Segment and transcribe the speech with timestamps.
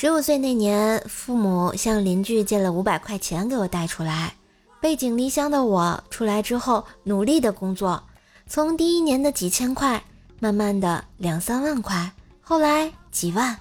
[0.00, 4.32] 十五岁那年，父母向邻居借了五百块钱给我带出来。
[4.80, 8.00] 背井离乡的我出来之后，努力的工作，
[8.46, 10.00] 从第一年的几千块，
[10.38, 13.58] 慢慢的两三万块，后来几万，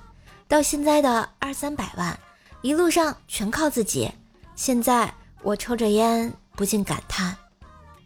[0.48, 2.16] 到现在的二三百万，
[2.62, 4.12] 一路上全靠自己。
[4.56, 5.12] 现在
[5.42, 7.36] 我抽着烟，不禁感叹：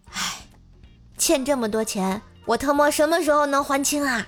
[0.09, 0.37] 唉，
[1.17, 4.25] 欠这么多钱，我特么什么时候能还清啊？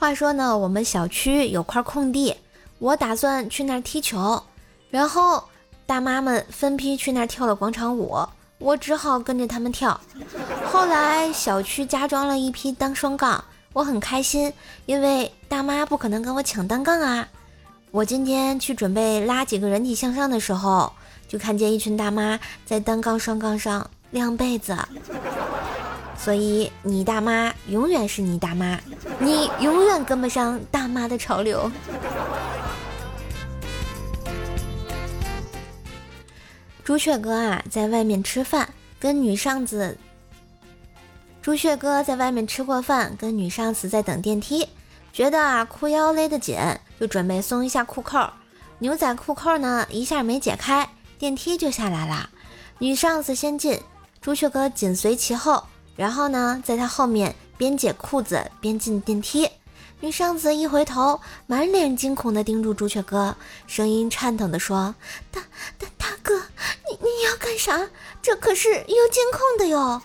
[0.00, 2.34] 话说呢，我们小区有块空地，
[2.78, 4.42] 我打算去那儿踢球，
[4.88, 5.44] 然后
[5.84, 8.18] 大妈们分批去那儿跳了广场舞，
[8.56, 10.00] 我只好跟着他们跳。
[10.72, 14.50] 后来小区加装了一批单双杠，我很开心，
[14.86, 17.28] 因为大妈不可能跟我抢单杠啊。
[17.90, 20.90] 我今天去准备拉几个人体向上的时候，
[21.28, 24.74] 就看见一群大妈在单杠双杠上晾被子。
[26.22, 28.78] 所以你大妈永远是你大妈，
[29.18, 31.70] 你永远跟不上大妈的潮流。
[36.84, 38.68] 朱雀哥啊，在外面吃饭，
[38.98, 39.96] 跟女上司。
[41.40, 44.68] 朱雀哥在外面吃过饭，跟女上司在等电梯，
[45.14, 46.58] 觉得啊裤腰勒得紧，
[47.00, 48.28] 就准备松一下裤扣。
[48.78, 50.86] 牛仔裤扣呢一下没解开，
[51.18, 52.28] 电梯就下来了。
[52.78, 53.80] 女上司先进，
[54.20, 55.64] 朱雀哥紧随其后。
[56.00, 59.46] 然后呢，在他后面边解裤子边进电梯，
[60.00, 64.94] 女上司一回头，满脸惊恐地盯住朱雀哥，声音颤抖地说
[65.30, 65.42] ：“大
[65.78, 66.36] 大大哥，
[66.88, 67.86] 你你要干啥？
[68.22, 70.00] 这可是有监控的哟。”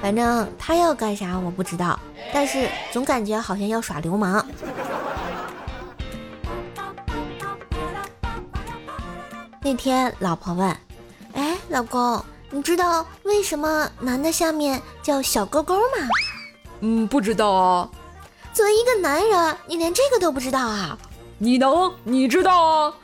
[0.00, 1.98] 反正他要干啥我不知道，
[2.32, 4.46] 但是总感觉好像要耍流氓。
[9.60, 10.76] 那天老婆问
[11.34, 12.24] ：“哎，老公。”
[12.56, 16.08] 你知道为什么男的下面叫小勾勾吗？
[16.80, 17.86] 嗯，不知道啊。
[18.54, 20.96] 作为一个男人，你连这个都不知道啊？
[21.36, 21.92] 你能？
[22.02, 22.94] 你知道啊？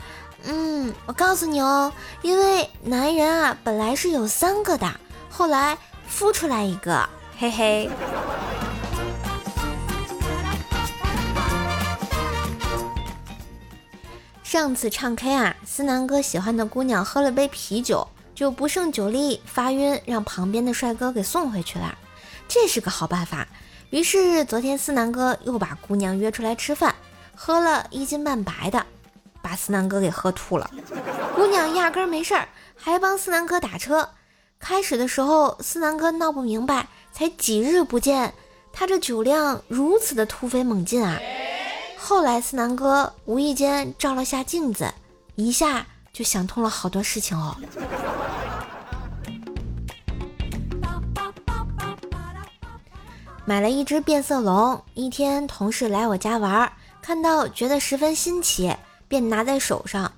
[0.45, 1.93] 嗯，我告诉你哦，
[2.23, 4.91] 因为男人啊本来是有三个的，
[5.29, 5.77] 后来
[6.11, 7.91] 孵出来一个，嘿嘿。
[14.43, 18.09] 上次唱 K 啊，思南哥喜欢的姑娘喝了杯啤酒。
[18.43, 21.97] 就不胜酒力发晕，让旁边的帅哥给送回去了，
[22.49, 23.47] 这是个好办法。
[23.91, 26.93] 于是昨天思南哥又把姑娘约出来吃饭，
[27.37, 28.85] 喝了一斤半白的，
[29.41, 30.69] 把思南哥给喝吐了。
[31.37, 34.09] 姑娘压根没事儿，还帮思南哥打车。
[34.59, 38.35] 开始的时候思南哥闹不明白，才几日不见，
[38.73, 41.17] 他这酒量如此的突飞猛进啊！
[41.97, 44.93] 后来思南哥无意间照了下镜子，
[45.37, 47.57] 一下就想通了好多事情哦。
[53.45, 58.73] 买了一只变色龙，一天同事来我家玩，看到觉得十分新奇，
[59.09, 60.13] 便拿在手上。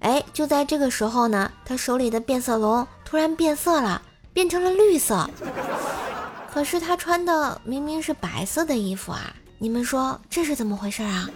[0.00, 4.02] 哎，就在这个时候呢，他手里的变色龙突然变色了，
[4.32, 5.30] 变成了绿色。
[6.52, 9.32] 可是他穿的明明是白色的衣服啊！
[9.58, 11.30] 你们说这是怎么回事啊？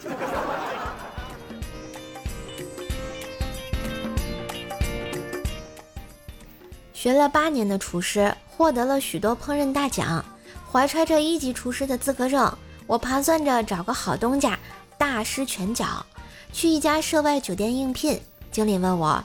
[6.92, 10.24] 学了八年的厨师，获得了许多烹饪大奖。
[10.72, 12.50] 怀揣着一级厨师的资格证，
[12.86, 14.58] 我盘算着找个好东家，
[14.96, 16.06] 大施拳脚，
[16.50, 18.18] 去一家涉外酒店应聘。
[18.50, 19.22] 经理问我：“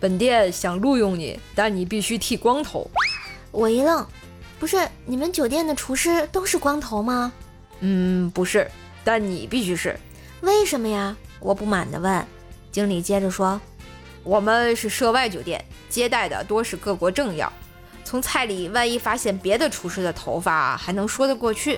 [0.00, 2.90] 本店想录用你，但你必须剃光头。”
[3.52, 4.04] 我一愣
[4.58, 7.32] ：“不是你们酒店的厨师都是光头吗
[7.78, 8.68] ？”“嗯，不是，
[9.04, 9.96] 但你必须是。
[10.42, 12.26] ”“为什么呀？”我不满地问。
[12.72, 13.60] 经理接着说
[14.24, 17.52] ：“我们是涉外酒店，接待的多是各国政要。”
[18.08, 21.76] 从菜里万一发现别的厨师的头发，还能说得过去；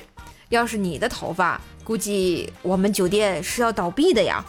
[0.50, 4.44] 要是你的头发，估计我们酒店是要倒闭的呀。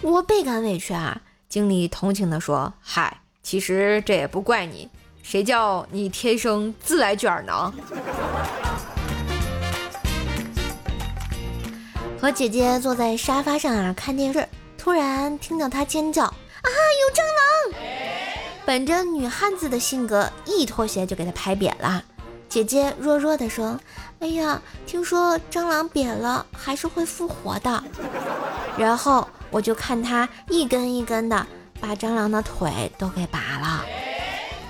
[0.00, 1.20] 我倍感委屈啊！
[1.46, 4.88] 经理同情地说：“嗨，其实这也不怪你，
[5.22, 7.74] 谁叫你天生自来卷呢？
[12.18, 14.48] ”和姐姐坐在沙发上啊看电视，
[14.78, 16.32] 突然听到她尖叫：“啊，
[16.64, 17.84] 有蟑螂！”
[18.66, 22.02] 本着女汉子的性格，一脱鞋就给他拍扁了。
[22.48, 23.78] 姐姐弱弱的说
[24.20, 27.84] ：“哎呀，听说蟑螂扁了还是会复活的。”
[28.78, 31.46] 然后我就看他一根一根的
[31.80, 33.84] 把蟑螂的腿都给拔了。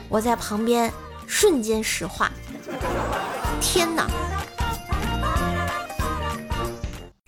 [0.09, 0.93] 我在旁边
[1.27, 2.31] 瞬间石化。
[3.61, 4.07] 天哪！